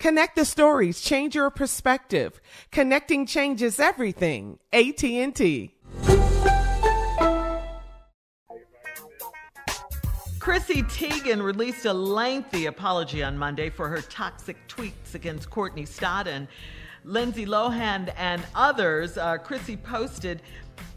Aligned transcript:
Connect 0.00 0.34
the 0.34 0.46
stories, 0.46 1.02
change 1.02 1.34
your 1.34 1.50
perspective. 1.50 2.40
Connecting 2.72 3.26
changes 3.26 3.78
everything. 3.78 4.58
AT&T. 4.72 5.74
Chrissy 10.38 10.82
Teigen 10.84 11.42
released 11.42 11.84
a 11.84 11.92
lengthy 11.92 12.64
apology 12.64 13.22
on 13.22 13.36
Monday 13.36 13.68
for 13.68 13.88
her 13.88 14.00
toxic 14.00 14.56
tweets 14.68 15.14
against 15.14 15.50
Courtney 15.50 15.84
Stodden. 15.84 16.48
Lindsay 17.04 17.44
Lohan 17.44 18.10
and 18.16 18.42
others, 18.54 19.18
uh, 19.18 19.36
Chrissy 19.36 19.76
posted, 19.76 20.40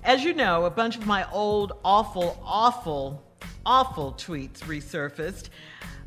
as 0.06 0.24
you 0.24 0.34
know, 0.34 0.64
a 0.64 0.70
bunch 0.70 0.96
of 0.96 1.06
my 1.06 1.30
old, 1.30 1.74
awful, 1.84 2.41
awful, 2.41 3.22
awful 3.66 4.13
tweets 4.13 4.59
resurfaced. 4.59 5.50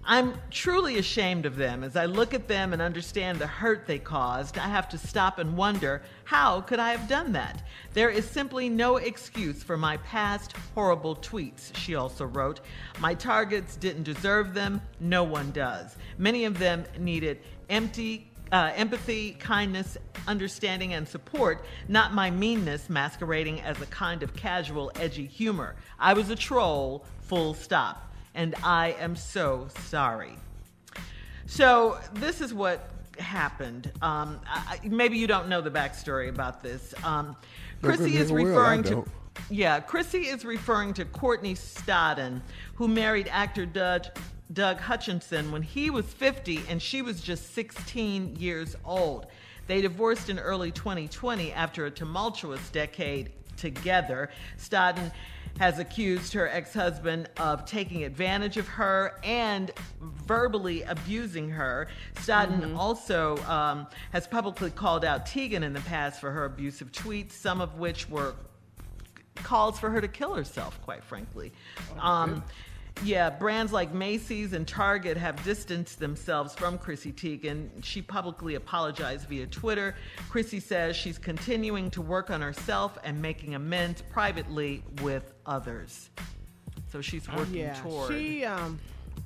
I'm 0.08 0.34
truly 0.52 0.98
ashamed 0.98 1.46
of 1.46 1.56
them. 1.56 1.82
As 1.82 1.96
I 1.96 2.06
look 2.06 2.32
at 2.32 2.46
them 2.46 2.72
and 2.72 2.80
understand 2.80 3.40
the 3.40 3.46
hurt 3.48 3.88
they 3.88 3.98
caused, 3.98 4.56
I 4.56 4.68
have 4.68 4.88
to 4.90 4.98
stop 4.98 5.40
and 5.40 5.56
wonder 5.56 6.00
how 6.22 6.60
could 6.60 6.78
I 6.78 6.92
have 6.92 7.08
done 7.08 7.32
that? 7.32 7.64
There 7.92 8.08
is 8.08 8.24
simply 8.24 8.68
no 8.68 8.98
excuse 8.98 9.64
for 9.64 9.76
my 9.76 9.96
past 9.98 10.54
horrible 10.76 11.16
tweets, 11.16 11.74
she 11.74 11.96
also 11.96 12.24
wrote. 12.24 12.60
My 13.00 13.14
targets 13.14 13.74
didn't 13.74 14.04
deserve 14.04 14.54
them, 14.54 14.80
no 15.00 15.24
one 15.24 15.50
does. 15.50 15.96
Many 16.18 16.44
of 16.44 16.60
them 16.60 16.84
needed 17.00 17.40
empty 17.68 18.30
uh, 18.52 18.72
empathy, 18.74 19.32
kindness, 19.32 19.96
understanding, 20.26 20.94
and 20.94 21.06
support, 21.06 21.64
not 21.88 22.14
my 22.14 22.30
meanness 22.30 22.88
masquerading 22.88 23.60
as 23.60 23.80
a 23.80 23.86
kind 23.86 24.22
of 24.22 24.34
casual, 24.34 24.92
edgy 24.96 25.26
humor. 25.26 25.76
I 25.98 26.12
was 26.14 26.30
a 26.30 26.36
troll, 26.36 27.04
full 27.20 27.54
stop 27.54 28.06
and 28.36 28.54
I 28.62 28.94
am 29.00 29.16
so 29.16 29.66
sorry. 29.88 30.36
So, 31.46 31.98
this 32.12 32.40
is 32.40 32.54
what 32.54 32.90
happened. 33.18 33.90
Um, 34.02 34.40
I, 34.46 34.78
maybe 34.84 35.16
you 35.16 35.26
don't 35.26 35.48
know 35.48 35.60
the 35.60 35.70
backstory 35.70 36.28
about 36.28 36.62
this. 36.62 36.94
Um, 37.02 37.36
Chrissy 37.82 38.16
is 38.16 38.30
referring 38.30 38.82
to. 38.84 39.04
Yeah, 39.50 39.80
Chrissy 39.80 40.26
is 40.26 40.44
referring 40.44 40.94
to 40.94 41.04
Courtney 41.04 41.54
Stodden, 41.54 42.40
who 42.74 42.88
married 42.88 43.28
actor 43.30 43.66
Doug, 43.66 44.06
Doug 44.52 44.78
Hutchinson 44.78 45.50
when 45.50 45.62
he 45.62 45.90
was 45.90 46.06
50 46.06 46.62
and 46.68 46.80
she 46.80 47.02
was 47.02 47.20
just 47.20 47.54
16 47.54 48.36
years 48.36 48.76
old. 48.84 49.26
They 49.66 49.80
divorced 49.80 50.28
in 50.28 50.38
early 50.38 50.70
2020 50.70 51.52
after 51.52 51.86
a 51.86 51.90
tumultuous 51.90 52.68
decade 52.70 53.30
together. 53.56 54.30
Stodden 54.58 55.10
has 55.58 55.78
accused 55.78 56.34
her 56.34 56.48
ex 56.48 56.74
husband 56.74 57.28
of 57.38 57.64
taking 57.64 58.04
advantage 58.04 58.58
of 58.58 58.68
her 58.68 59.18
and 59.24 59.72
verbally 60.26 60.82
abusing 60.82 61.48
her. 61.48 61.88
Stodden 62.16 62.60
mm-hmm. 62.60 62.76
also 62.76 63.38
um, 63.46 63.86
has 64.12 64.26
publicly 64.26 64.70
called 64.70 65.04
out 65.04 65.26
Teigen 65.26 65.62
in 65.62 65.72
the 65.72 65.80
past 65.80 66.20
for 66.20 66.30
her 66.30 66.44
abusive 66.44 66.92
tweets, 66.92 67.32
some 67.32 67.60
of 67.60 67.78
which 67.78 68.08
were 68.08 68.34
calls 69.42 69.78
for 69.78 69.90
her 69.90 70.00
to 70.00 70.08
kill 70.08 70.34
herself, 70.34 70.80
quite 70.82 71.04
frankly. 71.04 71.52
Oh, 71.96 72.06
um, 72.06 72.44
yeah, 73.04 73.30
brands 73.30 73.72
like 73.72 73.92
Macy's 73.92 74.52
and 74.52 74.66
Target 74.66 75.16
have 75.16 75.42
distanced 75.44 75.98
themselves 75.98 76.54
from 76.54 76.78
Chrissy 76.78 77.12
Teigen. 77.12 77.68
She 77.82 78.02
publicly 78.02 78.54
apologized 78.54 79.28
via 79.28 79.46
Twitter. 79.46 79.94
Chrissy 80.28 80.60
says 80.60 80.96
she's 80.96 81.18
continuing 81.18 81.90
to 81.90 82.02
work 82.02 82.30
on 82.30 82.40
herself 82.40 82.98
and 83.04 83.20
making 83.20 83.54
amends 83.54 84.02
privately 84.02 84.82
with 85.02 85.34
others. 85.44 86.10
So 86.88 87.00
she's 87.00 87.26
oh, 87.30 87.36
working 87.36 87.56
yeah. 87.56 87.74
toward. 87.74 88.12
She 88.12 88.44
um, 88.44 88.78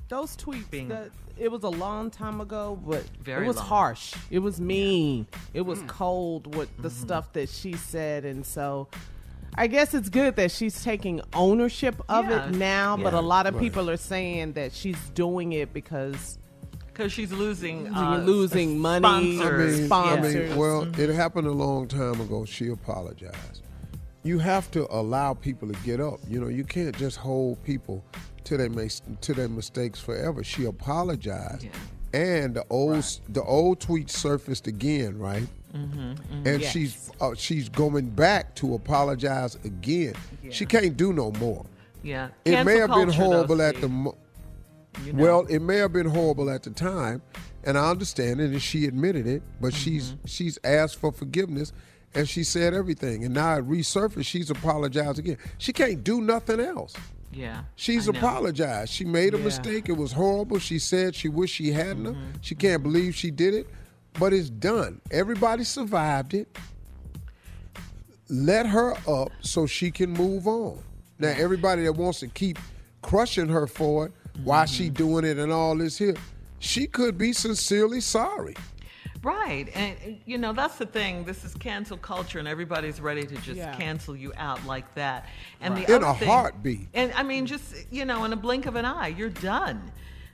those 0.09 0.35
tweets. 0.35 0.69
Being, 0.69 0.89
that, 0.89 1.09
it 1.37 1.51
was 1.51 1.63
a 1.63 1.69
long 1.69 2.11
time 2.11 2.41
ago, 2.41 2.79
but 2.85 3.03
Very 3.23 3.45
it 3.45 3.47
was 3.47 3.57
long. 3.57 3.65
harsh. 3.65 4.13
It 4.29 4.39
was 4.39 4.59
mean. 4.59 5.27
Yeah. 5.31 5.39
It 5.55 5.61
was 5.61 5.79
mm. 5.79 5.87
cold 5.87 6.55
with 6.55 6.75
the 6.77 6.89
mm-hmm. 6.89 7.01
stuff 7.01 7.33
that 7.33 7.49
she 7.49 7.73
said, 7.73 8.25
and 8.25 8.45
so 8.45 8.89
I 9.55 9.67
guess 9.67 9.93
it's 9.93 10.09
good 10.09 10.35
that 10.37 10.51
she's 10.51 10.83
taking 10.83 11.21
ownership 11.33 12.01
of 12.09 12.25
yeah. 12.29 12.47
it 12.47 12.55
now, 12.55 12.97
yeah. 12.97 13.03
but 13.03 13.13
a 13.13 13.19
lot 13.19 13.47
of 13.47 13.55
right. 13.55 13.61
people 13.61 13.89
are 13.89 13.97
saying 13.97 14.53
that 14.53 14.71
she's 14.71 14.97
doing 15.09 15.53
it 15.53 15.73
because 15.73 16.37
because 16.87 17.11
she's 17.11 17.31
losing 17.31 17.93
uh, 17.93 18.17
losing 18.25 18.79
money, 18.79 19.37
sponsors. 19.37 19.75
I 19.75 19.77
mean, 19.77 19.85
sponsors. 19.87 20.35
I 20.35 20.39
mean, 20.49 20.55
well, 20.57 20.85
Mm-hmm. 20.85 21.01
it 21.01 21.09
happened 21.09 21.47
a 21.47 21.51
long 21.51 21.87
time 21.87 22.19
ago. 22.21 22.45
She 22.45 22.67
apologized. 22.69 23.61
You 24.23 24.37
have 24.39 24.69
to 24.71 24.87
allow 24.93 25.33
people 25.33 25.67
to 25.67 25.73
get 25.83 25.99
up. 25.99 26.19
You 26.27 26.39
know, 26.39 26.47
you 26.47 26.63
can't 26.63 26.95
just 26.97 27.17
hold 27.17 27.61
people 27.63 28.03
to 28.45 28.55
their 28.57 28.69
mis- 28.69 29.01
to 29.21 29.33
their 29.33 29.49
mistakes 29.49 29.99
forever. 29.99 30.43
She 30.43 30.65
apologized, 30.65 31.67
and 32.13 32.53
the 32.55 32.65
old 32.69 33.03
the 33.29 33.41
old 33.43 33.79
tweet 33.79 34.09
surfaced 34.09 34.67
again, 34.67 35.17
right? 35.19 35.47
Mm-hmm, 35.75 36.45
And 36.47 36.61
she's 36.63 37.11
uh, 37.21 37.33
she's 37.35 37.69
going 37.69 38.09
back 38.09 38.55
to 38.55 38.75
apologize 38.75 39.55
again. 39.63 40.13
She 40.49 40.65
can't 40.65 40.97
do 40.97 41.13
no 41.13 41.31
more. 41.33 41.65
Yeah. 42.03 42.29
It 42.45 42.63
may 42.65 42.77
have 42.77 42.89
been 42.89 43.07
though, 43.07 43.13
horrible 43.13 43.61
at 43.61 43.79
the 43.79 43.87
mo- 43.87 44.17
You 45.05 45.13
know. 45.13 45.23
well, 45.23 45.45
it 45.47 45.59
may 45.59 45.77
have 45.77 45.93
been 45.93 46.07
horrible 46.07 46.49
at 46.49 46.63
the 46.63 46.71
time, 46.71 47.21
and 47.63 47.77
I 47.77 47.89
understand 47.89 48.41
it, 48.41 48.51
and 48.51 48.61
she 48.61 48.85
admitted 48.85 49.27
it. 49.27 49.43
But 49.61 49.73
she's 49.73 50.11
Mm-hmm. 50.11 50.25
she's 50.27 50.59
asked 50.65 50.97
for 50.99 51.11
forgiveness, 51.13 51.71
and 52.13 52.27
she 52.27 52.43
said 52.43 52.73
everything, 52.73 53.23
and 53.23 53.33
now 53.33 53.55
it 53.57 53.69
resurfaced. 53.69 54.25
She's 54.25 54.49
apologized 54.49 55.19
again. 55.19 55.37
She 55.57 55.71
can't 55.71 56.03
do 56.03 56.19
nothing 56.21 56.59
else. 56.59 56.95
Yeah. 57.33 57.63
She's 57.75 58.07
apologized. 58.07 58.91
She 58.93 59.05
made 59.05 59.33
a 59.33 59.37
Yeah. 59.37 59.43
mistake. 59.45 59.89
It 59.89 59.97
was 59.97 60.11
horrible. 60.11 60.59
She 60.59 60.79
said 60.79 61.15
she 61.15 61.29
wished 61.29 61.55
she 61.55 61.71
hadn't. 61.71 62.05
Mm-hmm. 62.07 62.31
She 62.41 62.55
can't 62.55 62.83
believe 62.83 63.15
she 63.15 63.31
did 63.31 63.53
it, 63.53 63.67
but 64.19 64.33
it's 64.33 64.49
done. 64.49 64.99
Everybody 65.11 65.63
survived 65.63 66.33
it. 66.33 66.47
Let 68.29 68.65
her 68.67 68.93
up 69.07 69.31
so 69.41 69.65
she 69.65 69.91
can 69.91 70.09
move 70.11 70.47
on. 70.47 70.79
Now, 71.19 71.29
everybody 71.37 71.83
that 71.83 71.93
wants 71.93 72.19
to 72.21 72.27
keep 72.27 72.57
crushing 73.01 73.49
her 73.49 73.67
for 73.67 74.07
it, 74.07 74.11
why 74.43 74.65
she 74.65 74.85
Mm-hmm. 74.85 74.93
doing 74.93 75.25
it 75.25 75.37
and 75.37 75.51
all 75.51 75.75
this 75.77 75.97
here, 75.97 76.15
she 76.59 76.87
could 76.87 77.17
be 77.17 77.33
sincerely 77.33 78.01
sorry. 78.01 78.55
Right. 79.23 79.67
And, 79.75 79.95
and, 80.03 80.17
you 80.25 80.37
know, 80.39 80.51
that's 80.53 80.77
the 80.77 80.85
thing. 80.85 81.23
This 81.25 81.43
is 81.43 81.53
cancel 81.53 81.97
culture, 81.97 82.39
and 82.39 82.47
everybody's 82.47 82.99
ready 82.99 83.23
to 83.25 83.35
just 83.35 83.57
Yeah. 83.57 83.75
cancel 83.75 84.15
you 84.15 84.33
out 84.35 84.65
like 84.65 84.95
that. 84.95 85.27
And 85.59 85.75
Right. 85.75 85.85
the 85.85 85.95
In 85.95 86.03
other 86.03 86.11
a 86.11 86.17
thing- 86.17 86.27
heartbeat. 86.27 86.87
And 86.93 87.13
I 87.13 87.21
mean, 87.23 87.45
just, 87.45 87.73
you 87.91 88.05
know, 88.05 88.23
in 88.25 88.33
a 88.33 88.35
blink 88.35 88.65
of 88.65 88.75
an 88.75 88.85
eye, 88.85 89.09
you're 89.09 89.29
done. 89.29 89.91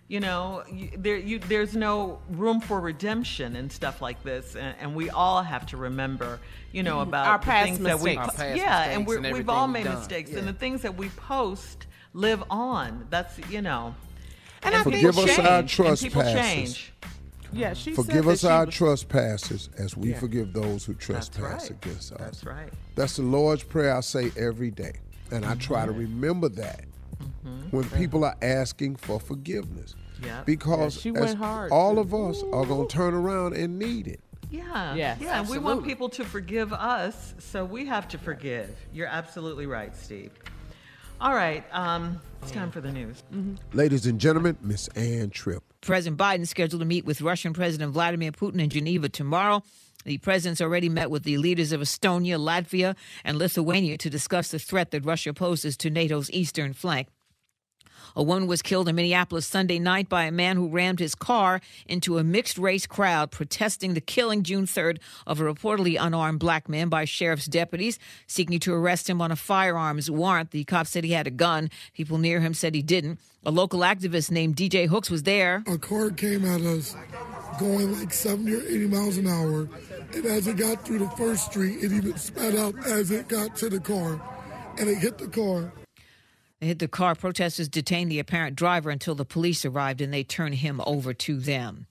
You 0.10 0.22
know, 0.22 0.63
you, 0.72 0.92
there, 0.98 1.18
you, 1.18 1.38
there's 1.39 1.75
no 1.75 2.19
room 2.30 2.62
for 2.62 2.80
redemption 2.80 3.57
and 3.57 3.69
stuff 3.69 4.01
like 4.01 4.24
this, 4.24 4.56
and, 4.56 4.74
and 4.80 4.95
we 4.95 5.10
all 5.10 5.44
have 5.44 5.66
to 5.66 5.75
remember, 5.78 6.40
you 6.72 6.81
know, 6.81 7.01
about 7.01 7.25
Mm-hmm. 7.25 7.31
Our 7.33 7.38
the 7.40 7.44
past 7.45 7.66
things 7.66 7.80
that 7.80 8.00
we, 8.00 8.16
mistakes. 8.16 8.40
Our 8.40 8.45
past 8.45 8.57
yeah, 8.57 8.83
and, 8.86 9.06
we're, 9.06 9.18
and 9.22 9.33
we've 9.33 9.50
all 9.50 9.68
made 9.68 9.83
done. 9.83 9.95
mistakes, 10.00 10.31
Yeah. 10.31 10.40
and 10.40 10.48
the 10.48 10.54
things 10.54 10.81
that 10.83 10.95
we 10.95 11.10
post 11.10 11.88
live 12.13 12.42
on. 12.50 13.06
That's, 13.10 13.38
you 13.50 13.62
know, 13.62 13.95
And 14.63 14.74
I 14.74 14.81
think 14.83 14.95
Forgive 14.95 15.18
us 15.19 15.40
our 15.40 15.62
change, 15.63 15.80
and 15.80 16.00
people 16.00 16.22
trespasses. 16.22 16.74
change. 16.74 16.94
Yeah, 17.53 17.73
she 17.73 17.94
Forgive 17.94 18.25
said 18.25 18.31
us 18.33 18.41
that 18.41 18.47
she 18.47 18.53
our 18.53 18.65
was- 18.65 18.75
trespasses 18.75 19.69
as 19.77 19.95
we 19.95 20.09
Yeah. 20.11 20.19
forgive 20.19 20.53
those 20.53 20.85
who 20.85 20.94
trespass 20.94 21.39
right. 21.69 21.69
against 21.71 22.11
us. 22.13 22.19
That's 22.19 22.44
right. 22.45 22.71
That's 22.95 23.15
the 23.17 23.23
Lord's 23.23 23.63
Prayer 23.63 23.95
I 23.95 24.01
say 24.01 24.31
every 24.38 24.71
day. 24.71 24.94
And 25.31 25.45
I 25.45 25.55
try 25.55 25.85
to 25.85 25.91
remember 25.91 26.49
that 26.49 26.85
when 27.71 27.83
people 27.91 28.23
are 28.23 28.35
asking 28.41 28.95
for 28.97 29.19
forgiveness. 29.19 29.95
Yeah. 30.23 30.44
Because 30.45 30.95
Yeah, 30.95 31.01
she 31.01 31.11
went 31.11 31.38
hard, 31.38 31.71
all 31.71 31.99
of 31.99 32.13
us 32.13 32.41
are 32.53 32.65
going 32.65 32.88
to 32.88 32.94
turn 32.95 33.13
around 33.13 33.53
and 33.55 33.77
need 33.77 34.07
it. 34.07 34.19
Yeah. 34.49 34.95
Yes, 34.95 35.19
yeah. 35.21 35.39
and 35.41 35.49
We 35.49 35.57
want 35.57 35.83
people 35.83 36.07
to 36.09 36.23
forgive 36.23 36.71
us, 36.71 37.35
so 37.39 37.65
we 37.65 37.85
have 37.88 38.07
to 38.09 38.17
forgive. 38.17 38.73
You're 38.94 39.07
absolutely 39.07 39.65
right, 39.65 39.94
Steve. 39.95 40.31
All 41.19 41.33
right. 41.33 41.65
Um, 41.71 42.19
it's 42.41 42.51
time 42.51 42.71
for 42.71 42.79
the 42.79 42.91
news. 42.91 43.23
Ladies 43.73 44.05
and 44.05 44.19
gentlemen, 44.19 44.55
Miss 44.61 44.88
Ann 44.89 45.29
Tripp. 45.29 45.63
President 45.81 46.19
Biden 46.19 46.47
scheduled 46.47 46.81
to 46.81 46.85
meet 46.85 47.06
with 47.06 47.21
Russian 47.21 47.53
President 47.53 47.94
Vladimir 47.94 48.31
Putin 48.31 48.62
in 48.62 48.69
Geneva 48.69 49.09
tomorrow. 49.09 49.63
The 50.06 50.18
president's 50.19 50.62
already 50.62 50.89
met 50.89 51.12
with 51.12 51.24
the 51.24 51.38
leaders 51.38 51.71
of 51.71 51.81
Estonia, 51.81 52.39
Latvia, 52.39 52.95
and 53.24 53.38
Lithuania 53.38 53.97
to 53.97 54.09
discuss 54.09 54.51
the 54.51 54.59
threat 54.59 54.91
that 54.91 55.06
Russia 55.06 55.33
poses 55.33 55.75
to 55.77 55.89
NATO's 55.89 56.31
eastern 56.31 56.74
flank. 56.74 57.07
A 58.15 58.23
woman 58.23 58.47
was 58.47 58.61
killed 58.61 58.88
in 58.88 58.95
Minneapolis 58.95 59.45
Sunday 59.45 59.79
night 59.79 60.09
by 60.09 60.23
a 60.23 60.31
man 60.31 60.55
who 60.55 60.69
rammed 60.69 60.99
his 60.99 61.15
car 61.15 61.61
into 61.85 62.17
a 62.17 62.23
mixed 62.23 62.57
race 62.57 62.85
crowd 62.85 63.31
protesting 63.31 63.94
the 63.94 64.01
killing 64.01 64.44
June 64.44 64.65
3rd 64.65 64.99
of 65.25 65.39
a 65.39 65.44
reportedly 65.44 65.97
unarmed 65.99 66.39
black 66.39 66.67
man 66.67 66.89
by 66.89 67.05
sheriff's 67.05 67.45
deputies 67.45 67.99
seeking 68.25 68.59
to 68.59 68.73
arrest 68.73 69.09
him 69.09 69.21
on 69.21 69.31
a 69.31 69.35
firearms 69.35 70.09
warrant. 70.09 70.51
The 70.51 70.63
cop 70.63 70.88
said 70.88 71.03
he 71.03 71.11
had 71.11 71.27
a 71.27 71.31
gun. 71.31 71.69
People 71.94 72.17
near 72.17 72.39
him 72.39 72.53
said 72.53 72.75
he 72.75 72.81
didn't. 72.81 73.19
A 73.45 73.51
local 73.51 73.79
activist 73.79 74.31
named 74.31 74.55
DJ 74.55 74.88
Hooks 74.88 75.09
was 75.09 75.23
there. 75.23 75.63
A 75.67 75.77
car 75.77 76.09
came 76.09 76.44
at 76.44 76.61
us 76.61 76.95
going 77.59 77.97
like 77.97 78.13
70 78.13 78.53
or 78.53 78.61
80 78.61 78.88
miles 78.88 79.17
an 79.17 79.27
hour. 79.27 79.69
And 80.13 80.25
as 80.25 80.47
it 80.47 80.57
got 80.57 80.85
through 80.85 80.99
the 80.99 81.09
first 81.11 81.51
street, 81.51 81.83
it 81.83 81.91
even 81.91 82.17
sped 82.17 82.55
up 82.55 82.75
as 82.85 83.11
it 83.11 83.27
got 83.27 83.55
to 83.57 83.69
the 83.69 83.79
car. 83.79 84.21
And 84.77 84.89
it 84.89 84.97
hit 84.97 85.17
the 85.17 85.27
car. 85.27 85.71
Hit 86.59 86.80
the 86.80 86.88
car. 86.88 87.13
Protesters 87.13 87.69
detained 87.69 88.12
the 88.12 88.19
apparent 88.19 88.56
driver 88.56 88.89
until 88.89 89.13
the 89.13 89.25
police 89.25 89.63
arrived 89.63 90.01
and 90.01 90.12
they 90.12 90.24
turned 90.24 90.56
him 90.56 90.81
over 90.86 91.13
to 91.13 91.39
them. 91.39 91.86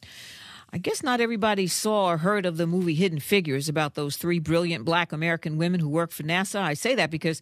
I 0.73 0.79
guess 0.79 1.03
not 1.03 1.21
everybody 1.21 1.69
saw 1.69 2.11
or 2.11 2.17
heard 2.19 2.45
of 2.45 2.57
the 2.57 2.67
movie 2.67 2.95
Hidden 2.95 3.21
Figures 3.21 3.69
about 3.69 3.95
those 3.95 4.17
three 4.17 4.41
brilliant 4.41 4.85
black 4.85 5.13
American 5.13 5.57
women 5.57 5.79
who 5.79 5.89
work 5.89 6.11
for 6.11 6.25
NASA. 6.25 6.61
I 6.61 6.75
say 6.75 6.97
that 6.97 7.11
because 7.11 7.41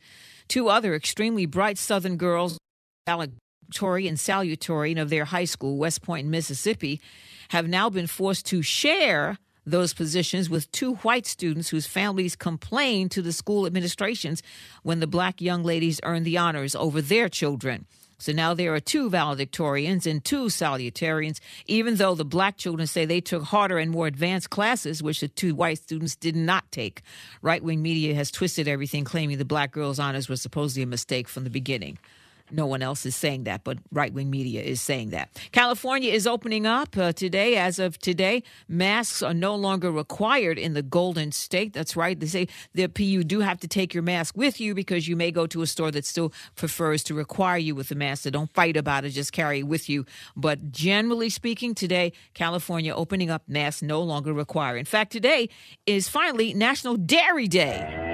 two 0.48 0.68
other 0.68 0.94
extremely 0.94 1.46
bright 1.46 1.78
Southern 1.78 2.18
girls, 2.18 2.58
valedictorian 3.06 4.10
and 4.10 4.18
salutatorian 4.18 5.00
of 5.00 5.08
their 5.08 5.24
high 5.24 5.46
school, 5.46 5.78
West 5.78 6.02
Point, 6.02 6.28
Mississippi, 6.28 7.00
have 7.48 7.66
now 7.66 7.88
been 7.88 8.06
forced 8.06 8.44
to 8.46 8.60
share 8.60 9.38
those 9.66 9.94
positions 9.94 10.50
with 10.50 10.70
two 10.72 10.94
white 10.96 11.26
students 11.26 11.68
whose 11.68 11.86
families 11.86 12.36
complained 12.36 13.10
to 13.12 13.22
the 13.22 13.32
school 13.32 13.66
administrations 13.66 14.42
when 14.82 15.00
the 15.00 15.06
black 15.06 15.40
young 15.40 15.62
ladies 15.62 16.00
earned 16.02 16.24
the 16.24 16.38
honors 16.38 16.74
over 16.74 17.00
their 17.00 17.28
children. 17.28 17.86
So 18.18 18.32
now 18.32 18.54
there 18.54 18.74
are 18.74 18.80
two 18.80 19.10
valedictorians 19.10 20.06
and 20.06 20.24
two 20.24 20.48
salutarians, 20.48 21.40
even 21.66 21.96
though 21.96 22.14
the 22.14 22.24
black 22.24 22.56
children 22.56 22.86
say 22.86 23.04
they 23.04 23.20
took 23.20 23.42
harder 23.42 23.78
and 23.78 23.90
more 23.90 24.06
advanced 24.06 24.50
classes, 24.50 25.02
which 25.02 25.20
the 25.20 25.28
two 25.28 25.54
white 25.54 25.78
students 25.78 26.16
did 26.16 26.36
not 26.36 26.70
take. 26.70 27.02
Right 27.42 27.62
wing 27.62 27.82
media 27.82 28.14
has 28.14 28.30
twisted 28.30 28.68
everything, 28.68 29.04
claiming 29.04 29.38
the 29.38 29.44
black 29.44 29.72
girls' 29.72 29.98
honors 29.98 30.28
was 30.28 30.40
supposedly 30.40 30.84
a 30.84 30.86
mistake 30.86 31.28
from 31.28 31.44
the 31.44 31.50
beginning. 31.50 31.98
No 32.50 32.66
one 32.66 32.82
else 32.82 33.06
is 33.06 33.16
saying 33.16 33.44
that, 33.44 33.64
but 33.64 33.78
right 33.90 34.12
wing 34.12 34.30
media 34.30 34.62
is 34.62 34.80
saying 34.80 35.10
that. 35.10 35.30
California 35.52 36.12
is 36.12 36.26
opening 36.26 36.66
up 36.66 36.96
uh, 36.96 37.12
today. 37.12 37.56
As 37.56 37.78
of 37.78 37.98
today, 37.98 38.42
masks 38.68 39.22
are 39.22 39.34
no 39.34 39.54
longer 39.54 39.90
required 39.90 40.58
in 40.58 40.74
the 40.74 40.82
Golden 40.82 41.32
State. 41.32 41.72
That's 41.72 41.96
right. 41.96 42.18
They 42.18 42.26
say 42.26 42.48
that 42.74 42.98
you 42.98 43.24
do 43.24 43.40
have 43.40 43.58
to 43.60 43.68
take 43.68 43.94
your 43.94 44.02
mask 44.02 44.36
with 44.36 44.60
you 44.60 44.74
because 44.74 45.08
you 45.08 45.16
may 45.16 45.30
go 45.30 45.46
to 45.46 45.62
a 45.62 45.66
store 45.66 45.90
that 45.92 46.04
still 46.04 46.32
prefers 46.54 47.02
to 47.04 47.14
require 47.14 47.58
you 47.58 47.74
with 47.74 47.88
the 47.88 47.94
mask. 47.94 48.24
So 48.24 48.30
don't 48.30 48.52
fight 48.52 48.76
about 48.76 49.04
it, 49.04 49.10
just 49.10 49.32
carry 49.32 49.60
it 49.60 49.66
with 49.66 49.88
you. 49.88 50.04
But 50.36 50.70
generally 50.70 51.30
speaking, 51.30 51.74
today, 51.74 52.12
California 52.34 52.94
opening 52.94 53.30
up 53.30 53.42
masks 53.48 53.82
no 53.82 54.02
longer 54.02 54.32
required. 54.32 54.76
In 54.76 54.84
fact, 54.84 55.12
today 55.12 55.48
is 55.86 56.08
finally 56.08 56.52
National 56.52 56.96
Dairy 56.96 57.48
Day. 57.48 58.04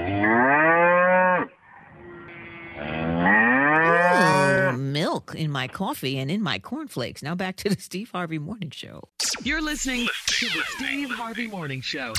Oh, 2.82 4.76
milk 5.00 5.34
in 5.34 5.50
my 5.50 5.66
coffee 5.66 6.18
and 6.18 6.30
in 6.30 6.42
my 6.42 6.58
cornflakes. 6.58 7.22
Now 7.22 7.34
back 7.34 7.56
to 7.56 7.70
the 7.70 7.80
Steve 7.80 8.10
Harvey 8.10 8.38
Morning 8.38 8.68
Show. 8.70 9.08
You're 9.42 9.62
listening 9.62 10.06
to 10.26 10.46
the 10.46 10.62
Steve 10.76 11.10
Harvey 11.10 11.46
Morning 11.46 11.80
Show. 11.80 12.12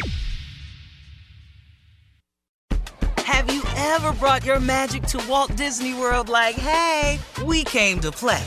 Have 3.20 3.54
you 3.54 3.62
ever 3.94 4.12
brought 4.14 4.44
your 4.44 4.60
magic 4.60 5.04
to 5.14 5.24
Walt 5.30 5.56
Disney 5.56 5.94
World 5.94 6.28
like, 6.28 6.56
hey, 6.56 7.20
we 7.46 7.64
came 7.64 8.00
to 8.00 8.12
play? 8.12 8.44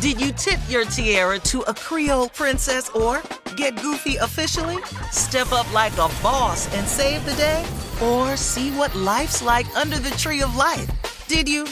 Did 0.00 0.20
you 0.20 0.30
tip 0.32 0.60
your 0.68 0.84
tiara 0.84 1.40
to 1.50 1.62
a 1.62 1.74
Creole 1.74 2.28
princess 2.28 2.88
or 2.90 3.20
get 3.56 3.74
goofy 3.82 4.14
officially? 4.16 4.78
Step 5.10 5.50
up 5.50 5.66
like 5.74 5.94
a 5.94 6.08
boss 6.22 6.72
and 6.76 6.86
save 6.86 7.24
the 7.24 7.34
day? 7.34 7.64
Or 8.00 8.36
see 8.36 8.70
what 8.70 8.94
life's 8.94 9.42
like 9.42 9.66
under 9.76 9.98
the 9.98 10.14
tree 10.22 10.40
of 10.40 10.54
life? 10.54 10.88
Did 11.26 11.48
you? 11.48 11.64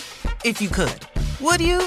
If 0.45 0.61
you 0.61 0.69
could. 0.69 1.07
Would 1.41 1.61
you? 1.61 1.87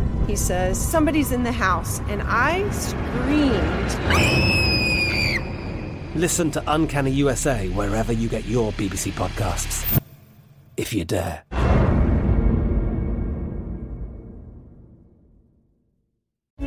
He 0.27 0.35
says, 0.35 0.79
Somebody's 0.79 1.31
in 1.31 1.43
the 1.43 1.51
house, 1.51 1.99
and 2.07 2.21
I 2.25 2.69
screamed. 2.71 3.91
Listen 6.15 6.51
to 6.51 6.63
Uncanny 6.67 7.11
USA 7.11 7.69
wherever 7.69 8.11
you 8.13 8.29
get 8.29 8.45
your 8.45 8.71
BBC 8.73 9.11
podcasts, 9.11 10.01
if 10.77 10.93
you 10.93 11.05
dare. 11.05 11.43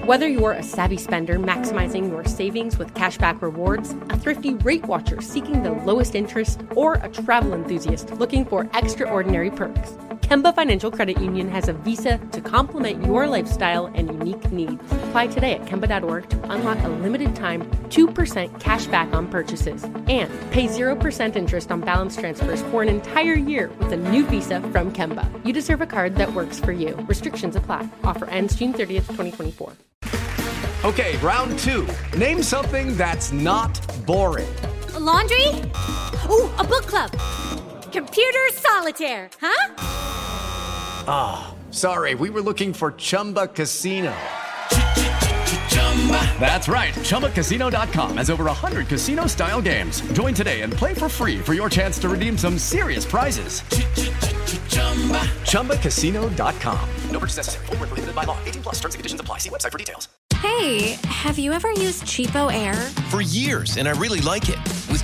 Whether 0.07 0.29
you're 0.29 0.53
a 0.53 0.63
savvy 0.63 0.99
spender 0.99 1.39
maximizing 1.39 2.11
your 2.11 2.27
savings 2.27 2.77
with 2.77 2.93
cashback 2.93 3.41
rewards, 3.41 3.93
a 4.11 4.19
thrifty 4.19 4.53
rate 4.53 4.85
watcher 4.85 5.23
seeking 5.23 5.63
the 5.63 5.73
lowest 5.73 6.15
interest, 6.15 6.61
or 6.77 6.95
a 6.95 7.09
travel 7.09 7.55
enthusiast 7.55 8.11
looking 8.13 8.45
for 8.45 8.69
extraordinary 8.75 9.51
perks, 9.51 9.97
Kemba 10.25 10.55
Financial 10.55 10.91
Credit 10.91 11.21
Union 11.21 11.51
has 11.51 11.69
a 11.69 11.75
visa 11.75 12.17
to 12.33 12.41
complement 12.41 13.05
your 13.05 13.27
lifestyle 13.27 13.91
and 13.95 14.09
unique 14.09 14.51
needs. 14.51 14.83
Apply 15.05 15.27
today 15.27 15.53
at 15.53 15.67
Kemba.org 15.67 16.31
to 16.31 16.51
unlock 16.51 16.79
a 16.83 16.89
limited 16.89 17.37
time 17.37 17.63
2% 17.91 18.59
cash 18.59 18.87
back 18.87 19.13
on 19.13 19.29
purchases 19.29 19.85
and 19.85 20.33
pay 20.51 20.67
0% 20.67 21.37
interest 21.37 21.71
on 21.71 21.83
balance 21.83 22.17
transfers 22.17 22.63
for 22.63 22.83
an 22.83 22.89
entire 22.89 23.35
year 23.35 23.71
with 23.79 23.93
a 23.93 23.99
new 23.99 24.25
visa 24.25 24.63
from 24.73 24.91
Kemba. 24.95 25.29
You 25.45 25.53
deserve 25.53 25.83
a 25.83 25.87
card 25.87 26.15
that 26.17 26.33
works 26.33 26.59
for 26.59 26.73
you. 26.73 26.97
Restrictions 27.07 27.55
apply. 27.55 27.87
Offer 28.03 28.25
ends 28.31 28.57
June 28.57 28.73
30th, 28.73 29.07
2024. 29.09 29.75
Okay, 30.87 31.19
round 31.19 31.59
two. 31.59 31.87
Name 32.17 32.43
something 32.43 32.97
that's 32.97 33.31
not 33.31 33.79
boring. 34.07 34.49
A 34.95 35.01
laundry? 35.01 35.49
Ooh, 36.31 36.51
a 36.59 36.65
book 36.65 36.87
club. 36.87 37.11
Computer 37.93 38.49
solitaire, 38.53 39.29
huh? 39.39 39.94
Ah, 41.07 41.55
oh, 41.55 41.73
sorry, 41.73 42.15
we 42.15 42.31
were 42.31 42.43
looking 42.43 42.73
for 42.73 42.93
Chumba 42.93 43.47
Casino. 43.47 44.15
That's 46.39 46.69
right. 46.69 46.93
ChumbaCasino.com 46.93 48.19
has 48.19 48.29
over 48.29 48.45
100 48.45 48.89
casino 48.89 49.27
style 49.27 49.63
games. 49.63 50.03
Join 50.13 50.35
today 50.35 50.61
and 50.61 50.73
play 50.73 50.93
for 50.93 51.09
free 51.09 51.39
for 51.39 51.55
your 51.55 51.71
chance 51.71 51.99
to 52.01 52.09
redeem 52.11 52.37
some 52.37 52.59
serious 52.59 53.07
prizes. 53.07 53.63
ChumbaCasino.com. 55.47 56.89
No 57.11 57.19
purchase 57.19 57.39
necessary. 57.39 57.67
Full 57.67 57.77
prohibited 57.77 58.15
by 58.15 58.25
law. 58.25 58.37
18 58.45 58.63
plus 58.63 58.75
terms 58.81 58.95
and 58.95 59.01
conditions 59.01 59.21
apply. 59.21 59.39
See 59.39 59.51
website 59.51 59.73
for 59.73 59.79
details. 59.79 60.09
Hey, 60.45 60.99
have 61.05 61.39
you 61.39 61.53
ever 61.53 61.71
used 61.71 62.05
CheapOair? 62.05 62.75
For 63.09 63.23
years, 63.23 63.79
and 63.79 63.89
I 63.89 63.93
really 63.93 64.21
like 64.21 64.51
it. 64.51 64.59
With 64.91 65.04